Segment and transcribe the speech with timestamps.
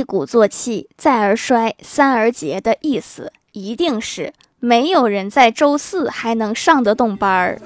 [0.00, 7.60] 一鼓作气，再而衰，三而竭的意思，一定是没有人在周四还能上得动班儿。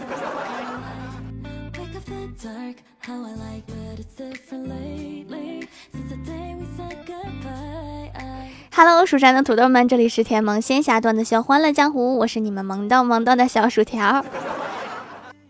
[8.77, 14.25] Hello，蜀山的土豆们，这里是甜萌仙侠段的小欢乐江湖，我是你们萌到萌到的小薯条。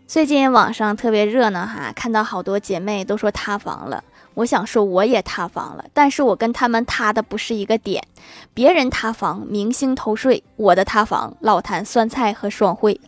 [0.07, 4.03] 最近网上特别热闹哈，看到好多姐妹都说塌房了。
[4.35, 8.05] 我想说我也塌房了，但是我跟他们塌的不是一个点。
[8.53, 13.01] 别人塌房，明星偷税；我的塌房，老坛酸菜和双汇。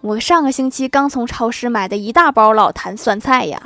[0.00, 3.62] 我上个星期刚从超市买的一大包老坛酸菜呀。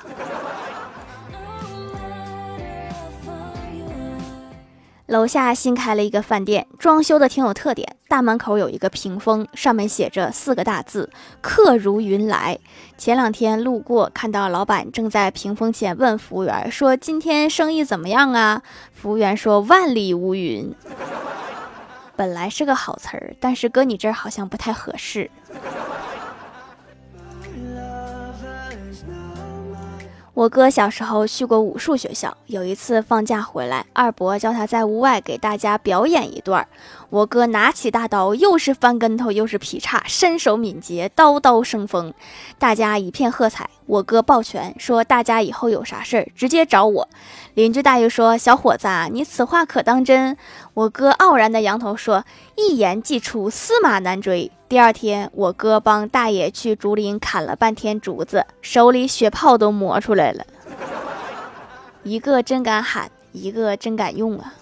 [5.06, 7.94] 楼下新开了一个饭店，装修的挺有特点。
[8.08, 11.08] 大门口有一个屏风，上面写着四个大字
[11.40, 12.58] ：“客如云来。”
[12.98, 20.74] 前两天路过，看到老板正在屏风前问服务员说：“今天生意怎么样啊？”服务员说：“万里无云。”
[22.16, 25.30] 本来是个好词儿，但是搁你这儿好像不太合适。
[30.36, 36.68] 我哥小时候去过武术学校，有一次放假回来，二伯叫他在屋外给大家表演一段。
[37.08, 42.12] 我哥拿起大刀，又是翻跟头，又是劈叉，身手敏捷，刀刀生风，
[42.58, 43.70] 大家一片喝彩。
[43.86, 47.08] 我哥抱拳说：“大家以后有啥事儿直接找我。”
[47.54, 50.36] 邻居大爷说：“小伙子，你此话可当真？”
[50.76, 52.22] 我哥傲然的扬头说
[52.54, 60.44] ：“一言既出，驷马难追。”第二天，我哥帮大爷去竹林砍了半天竹子，手里血泡都磨出来了。
[62.04, 64.52] 一个真敢喊，一个真敢用啊！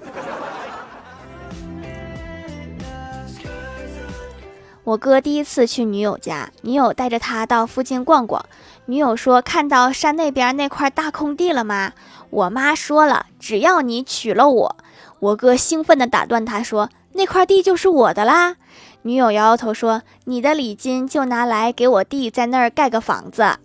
[4.84, 8.46] 我哥第一次去女友家，女友带着他到附近逛逛。
[8.86, 11.92] 女友说：“看到山那边那块大空地了吗？
[12.34, 14.76] 我妈说了，只要你娶了我。”
[15.20, 18.56] 我哥兴奋地打断他说：“那块地就是我的啦！”
[19.02, 23.58] 女友摇摇头说：“你的礼金就拿来给我弟在那儿盖个房子。”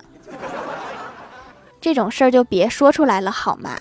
[1.82, 3.78] 这种事儿就别说出来了，好吗？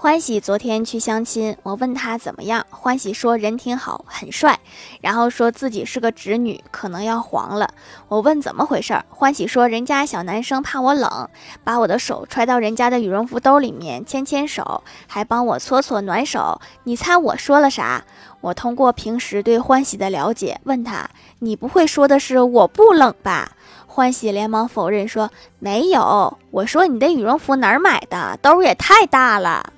[0.00, 4.60] 欢喜昨天去相亲，我问他怎么样，欢喜说人挺好，很帅，
[5.00, 7.68] 然后说自己是个直女，可能要黄了。
[8.06, 11.28] 我问怎么回事，欢喜说人家小男生怕我冷，
[11.64, 16.60] 把我的手揣到人家的羽绒服兜里面牵牵手，还帮我搓搓暖手。
[16.84, 18.04] 你猜我说了啥？
[18.40, 21.10] 我通过平时对欢喜的了解，问他
[21.40, 23.50] 你不会说的是我不冷吧？
[23.88, 29.72] 欢喜连忙否认说没有，我说你的羽绒服哪儿买的，兜也太大了。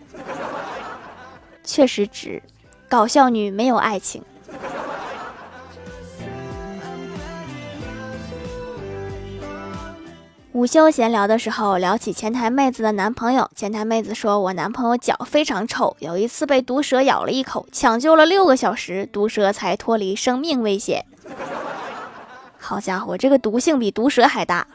[1.71, 2.43] 确实值，
[2.89, 4.25] 搞笑女没有爱情。
[10.53, 13.49] 午休闲聊的时候，聊起前台妹子的男朋友。
[13.55, 21.07] 前台妹子说：“我男朋友脚非常臭，有一次被毒蛇咬了一口，抢救了六个小时，毒蛇才脱离生命危险。”
[22.59, 24.67] 好家伙，这个毒性比毒蛇还大。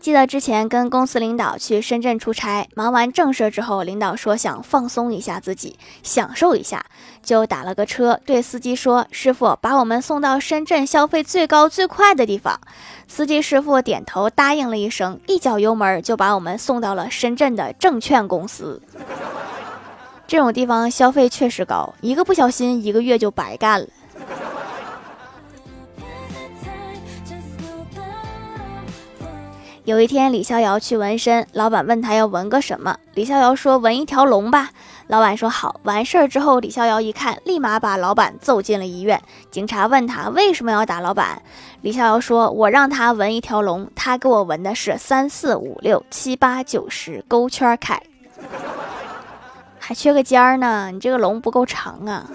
[0.00, 6.82] 记得之前跟公司领导去深圳出差，忙完正事之后，领导说想放松一下自己，享受一下，
[7.22, 12.58] 就打了个车，对司机说：“师傅，把我们送到深圳消费最高最快的地方。”
[13.06, 18.80] 司机师傅点头答应了一声，一脚油门就把我们送到了深圳的证券公司。
[20.26, 23.86] 这种地方消费确实高，一个不小心一个月就白干了。
[29.90, 34.70] 有一天，李逍遥去纹身，老板问他要纹个什么，李逍遥说纹一条龙吧。
[35.08, 35.80] 老板说好。
[35.82, 39.20] 完事儿之后，李逍遥一看，立马把老板揍进了医院。
[39.50, 41.42] 警察问他为什么要打老板，
[41.80, 48.00] 李逍遥说：“我让他纹一条龙，他给我纹的是三四五六七八九十勾圈儿开，
[49.80, 52.30] 还缺个尖儿呢，你这个龙不够长啊。”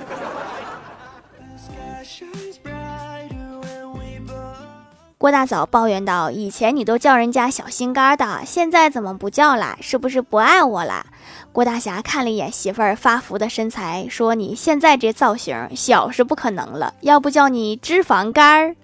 [5.26, 9.76] 郭大嫂抱怨道：“以前你都叫人家小心肝的，现在怎么不叫了？
[9.82, 11.04] 是不是不爱我了？”
[11.52, 18.76] 郭大侠看了一眼媳妇儿发福的身材，说：“你现在这造型，小是不可能了，要不叫你脂肪肝儿，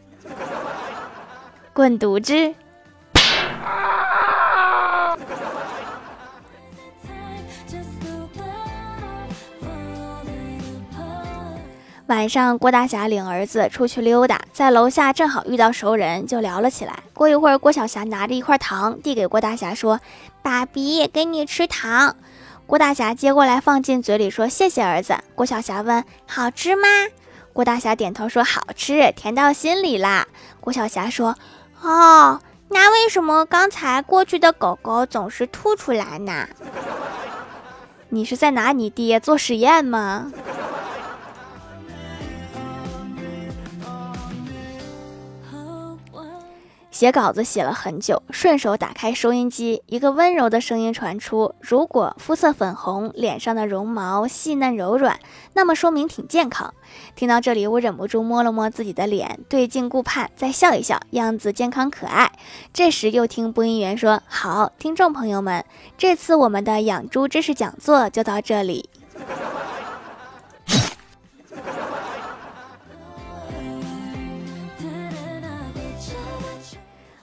[1.73, 2.55] 滚犊子！”
[12.11, 16.99] 晚上，郭大侠领儿子出去溜达，在楼下正好遇到熟人，就聊了起来。
[17.13, 20.01] 过一会儿，郭小霞拿着一块糖递给郭大侠，说
[20.43, 22.17] ：“爸比，给你吃糖。”
[22.67, 26.83] 郭大侠接过来放进嘴里，说：“谢谢儿子。”郭小霞问：“好吃吗？”
[27.53, 30.27] 郭大侠点头说好吃，甜到心里啦。
[30.59, 31.37] 郭小霞说
[31.81, 36.49] ：“哦，那为什么刚才过去的狗狗总是吐出来呢？
[38.09, 40.29] 你是在拿你爹做实验吗？”
[47.01, 55.19] 写稿子写了很久，顺手打开收音机，一个温柔的声音传出：“如果肤色粉红，脸上的绒毛细嫩柔软，
[55.53, 56.71] 那么说明挺健康。”
[57.17, 62.31] 听到这里，我忍不住摸了摸自己的脸，对镜顾盼，再笑一笑，样子健康可爱。
[62.71, 65.65] 这时又听播音员说：“好，听众朋友们，
[65.97, 68.87] 这次我们的养猪知识讲座就到这里。”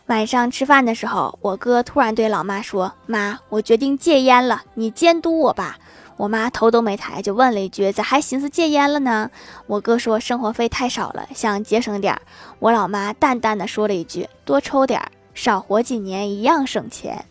[0.08, 5.78] 晚上吃饭的时候，我哥突然对老妈说：“妈，我决定戒烟了，你监督我吧。”
[6.16, 9.30] 我妈头都没抬就问了一句：“咋还寻思戒烟了呢？”
[9.68, 12.22] 我哥说：“生活费太少了，想节省点儿。”
[12.58, 17.24] 我老妈淡淡的说了一句：“多抽点儿，少活几年一样省钱。”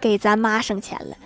[0.00, 1.16] 给咱妈省钱了。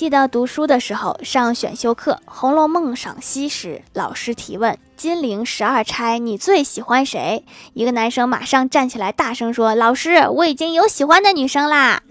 [0.00, 4.78] 记得读书的时候上选修课《红楼梦》赏析时，老师提问。
[4.96, 7.44] 金陵十二钗，你最喜欢谁？
[7.74, 12.02] 一个男生马上站起来，大声说：“老师，我已经有喜欢的女生啦！”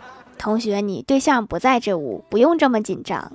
[0.36, 3.32] 同学，你对象不在这屋，不用这么紧张。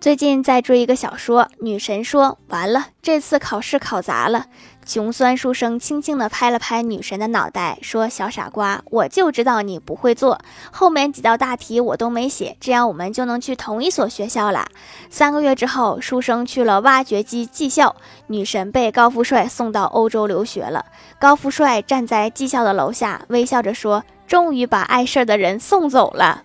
[0.00, 4.46] 最近在追一个小说，女神说：“完了，这次考试考砸了。”
[4.90, 10.40] 穷酸书生轻轻地拍了拍女神的脑袋，说：“小傻瓜，我就知道你不会做，
[10.72, 14.66] 后面几道大题我都没写，这样我们就能去同一所学校了。”
[15.08, 17.94] 三个月之后，书生去了挖掘机技校，
[18.26, 20.84] 女神被高富帅送到欧洲留学了。
[21.20, 26.42] 高富帅站在技校的楼下，微笑着说：“终于把碍事儿的人送走了。”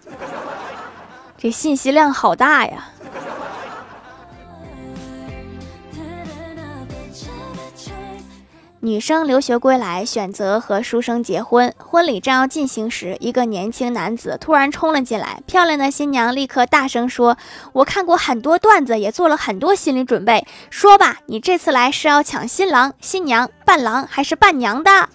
[1.35, 2.89] 这信息量好大呀！
[8.85, 11.73] 女生留学归来，选择和书生结婚。
[11.79, 15.41] 婚礼正要进行时，一个年轻男子突然冲了进来。
[15.47, 17.35] 漂亮的新娘立刻大声说
[17.73, 20.45] ：“我看过很多段子，也做了很多心理准备。
[20.69, 25.09] 说吧，你这次来是要抢新郎、新娘、伴郎还是伴娘的？”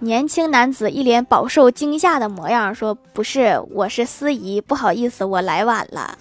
[0.00, 6.18] 年轻男子一脸饱受惊吓的模样，说：“不是，我是司仪，不好意思，我来晚了。”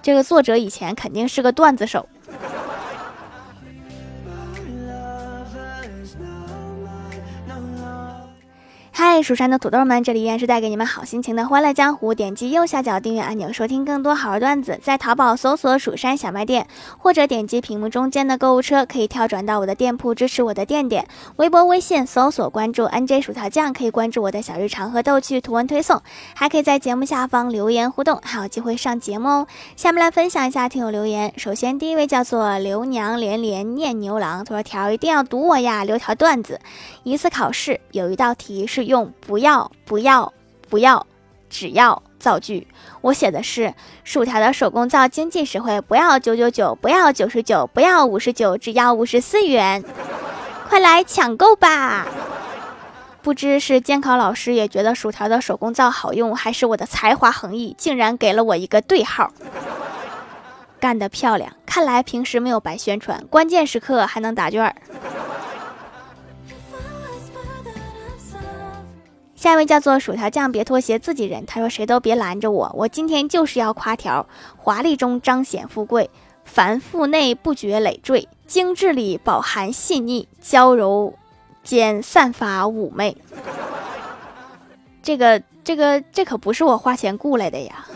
[0.00, 2.08] 这个作者以前肯定是个段子手。
[9.22, 12.14] 蜀山的土豆们，这里依然是带给你们好心情的欢乐江湖。
[12.14, 14.78] 点击右下角订阅按钮，收听更多好玩段子。
[14.82, 16.66] 在淘宝搜索“蜀山小卖店”，
[16.98, 21.06] 或者点击屏幕中间的购物车，可以跳转到我的店铺，支持我的店点。
[21.36, 26.02] 微博、微信搜索关注 “nj 薯条酱”，可以关注我的小日常和逗趣图文推送，
[26.34, 29.46] 还可以在节目下方留言互动，还有机会上节目哦。
[29.76, 31.32] 下面来分享一下听友留言。
[31.36, 36.60] 首先，第一位叫做刘娘连连念牛郎，他说：“条一定要读我呀，留条段子。
[37.04, 40.32] 一次考试有一道题是。”用不要不要
[40.68, 41.06] 不要
[41.48, 42.66] 只要造句，
[43.00, 43.72] 我写的是
[44.04, 49.82] 薯条的手工皂经济实惠，不要九九九，不要九十九，不要五十九，只要五十四元，
[50.68, 52.06] 快来抢购吧！
[53.22, 59.30] 不知是监考老师也觉得薯条的手工皂好用，还是我的才华横溢，竟然给了我一个对号，
[60.80, 61.52] 干得漂亮！
[61.66, 64.74] 看来平时没有白宣传，关键时刻还能答卷儿。
[69.38, 71.46] 下一位叫做薯条酱，别拖鞋，自己人。
[71.46, 74.26] 他说：“谁都别拦着我，我今天就是要夸条，
[74.56, 76.10] 华丽中彰显富贵，
[76.44, 81.14] 繁复内不觉累赘，精致里饱含细腻，娇柔
[81.62, 83.16] 间散发妩媚。”
[85.04, 87.86] 这个、这个、这可不是我花钱雇来的呀。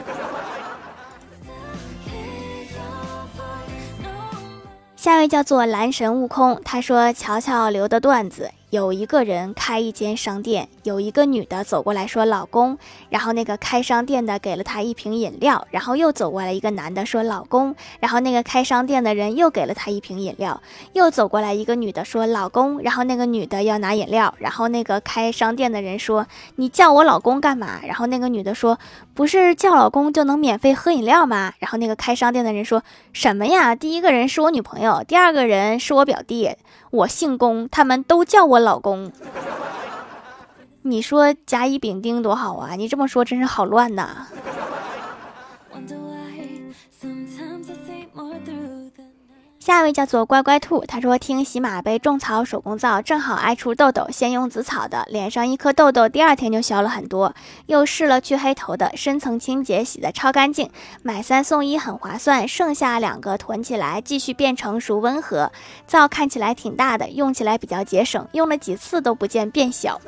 [4.95, 12.79] 下一位叫做蓝神悟空，他说：“乔乔留的段子。”有一个人开一间商店，有一个女的走过来说：“老公。”
[13.11, 20.59] 然后那个开商店的给了她一瓶饮料，然后又走过来一个男的说：“老公。”然后那个开商店的人又给了他一瓶饮料，
[20.95, 26.27] 又走过来一个女的说：“老公。”然后那个女的要拿饮料，然后那个开商店的人说
[26.57, 28.79] ：“你叫我老公干嘛？”然后那个女的说
[29.13, 33.75] ：“不是叫老公就能免费喝饮料吗？”然后那个开商店的人说什么呀？
[33.75, 36.57] 第一个人是我女朋友，第二个人是我表弟。
[36.91, 39.13] 我姓龚，他们都叫我老公。
[40.85, 42.75] 你说甲乙丙丁多好啊！
[42.75, 44.27] 你这么说真是好乱呐。
[49.65, 57.33] 下一位叫做乖乖兔，他说听喜马杯种草手工皂，正好爱出痘痘，先用紫草的，脸上一颗痘痘，第二天就消了很多。
[57.67, 60.69] 又试了去黑头的，深层清洁，洗的超干净，
[61.05, 62.49] 买三送一很划算。
[62.49, 65.53] 剩下两个囤起来，继续变成熟温和。
[65.87, 70.01] 皂看起来挺大的，用起来比较节省，用了几次都不见变小。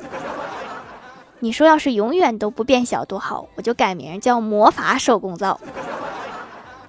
[1.39, 5.57] 你说要是永远都不变小多好，我就改名叫魔法手工皂。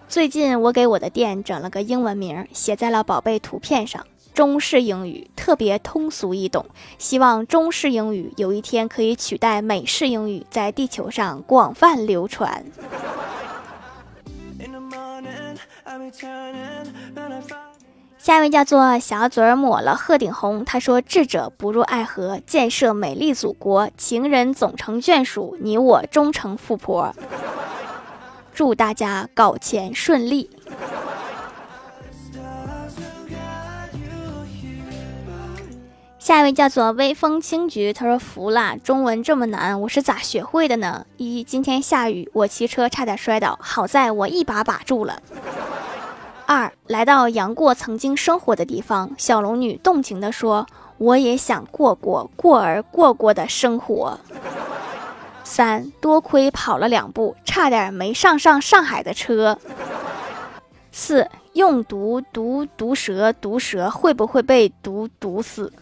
[0.08, 6.64] 最近我给我的店整了个英文名，写在了宝贝图片上，中式英语，特别通俗易懂。
[6.96, 12.64] 希望中式英语有一天可以取代美式英语，在地球上广泛流传。
[18.16, 27.14] 下一位叫做小嘴抹了鹤顶红，他说：“智者不入爱河，建设美丽祖国，情人总成眷属，你我终成富婆。”
[28.56, 30.48] 祝大家搞钱顺利。
[36.18, 41.04] 下一位叫做微风轻菊，他说服了，中文这么难，我是咋学会的呢？
[41.18, 45.20] 一今天下雨，我骑车差点摔倒，好在我一把把住了。
[46.46, 54.18] 二来到杨过曾经生活的地方，小龙女动情地说：“我也想过过过儿过过的生活。”
[55.48, 59.56] 三多亏跑了两步，差点没上上上海的车。
[60.90, 65.72] 四用毒毒毒蛇，毒蛇会不会被毒毒死？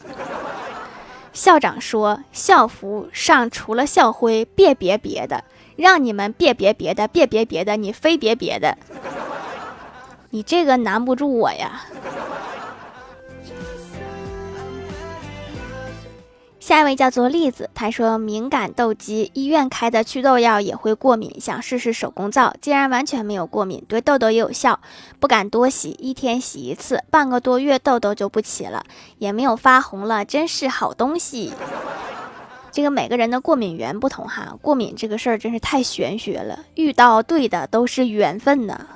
[1.32, 5.42] 校长说校服上除了校徽，别别别的，
[5.76, 8.76] 让你们别别别的，别别别的，你非别别的，
[10.28, 11.80] 你这个难不住我呀。
[16.64, 24.80] 下一位叫做栗子，他说敏感痘肌，医院开的祛痘药也会过敏，想试试手工皂，竟然完全没有过敏，对痘痘也有效，
[25.20, 28.82] 不敢多洗，一天洗一次，半个多月痘痘就不起了，
[29.18, 31.52] 也没有发红了，真是好东西。
[32.72, 38.86] 这个每个人的过敏源不同哈，过敏这个事儿真是太玄学了，遇到对的都是缘分呢。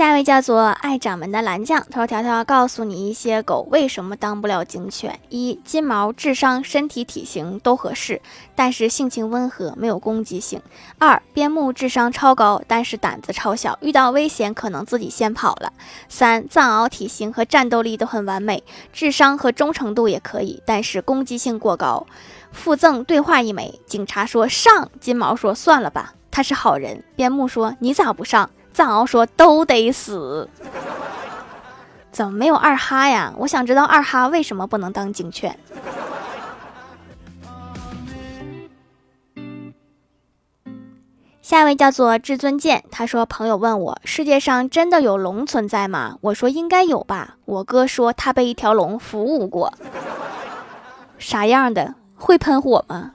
[0.00, 8.22] 下一位叫做爱掌门的蓝酱，他说：“条条告诉你一些狗为什么当不了警犬：一、金毛智商、身体体型都合适，
[8.54, 10.58] 但是性情温和，没有攻击性；
[10.98, 15.70] 二、边牧智商超高，但是胆子超小，遇到危险可能自己先跑了；
[16.08, 18.64] 三、藏獒体型和战斗力都很完美，
[18.94, 22.06] 智商和忠诚度也可以，但是攻击性过高。
[22.52, 23.78] 附赠对话一枚。
[23.84, 27.04] 警察说上，金毛说算了吧，他是好人。
[27.14, 28.48] 边牧说你咋不上？”
[28.80, 30.48] 藏獒说：“都得死，
[32.10, 33.34] 怎么没有二哈呀？
[33.36, 35.58] 我想知道二哈为什么不能当警犬。”
[41.42, 49.74] 下一位叫做至尊剑，他说：“朋友问我，世界上真的有龙存在吗？”我说：“应该有吧。”我哥说他被一条龙服务过，
[51.18, 51.96] 啥样的？
[52.16, 53.12] 会喷火吗？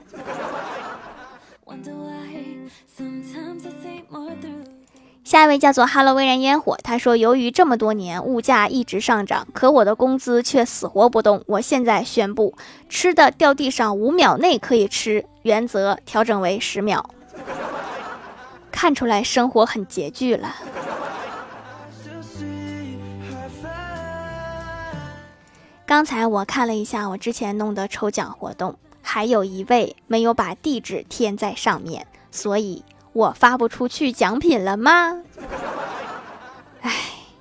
[5.26, 11.42] 下一位叫做哈喽微燃烟火，他说：“由于这么多年物价一直上涨，可我的工资却死活不动。
[11.46, 12.54] 我现在宣布，
[12.88, 17.10] 吃的掉地上五秒内可以吃，原则调整为十秒。
[18.70, 20.54] 看出来生活很拮据了。”
[25.84, 32.84] 刚才我看了一下我之前弄的抽奖活动，还有一位没有把地址填在上面，所以。
[33.16, 35.22] 我发不出去奖品了吗？
[36.82, 36.92] 哎，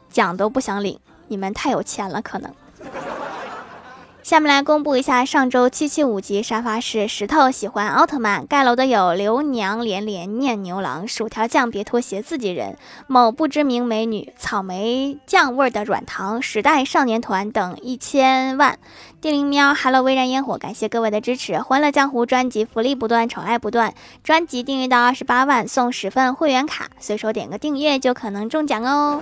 [0.10, 2.50] 奖都不想领，你们太有钱了，可能。
[4.25, 12.75] 下面来公布一下上周七七五级沙发是石头喜欢奥特曼盖楼的有刘娘连连念牛郎薯条酱别拖鞋自己人。
[13.05, 18.79] 某不知名美女草莓酱味儿的软糖时代少年团等一千万。
[19.22, 21.60] 地灵喵 Hello 微燃烟火感谢各位的支持。
[21.60, 29.22] 欢乐江湖专辑福利不断宠爱不断专辑订阅到二十八万送十份会员卡随手点个订阅就可能中奖哦。